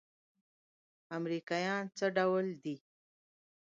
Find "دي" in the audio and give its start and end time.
2.63-2.75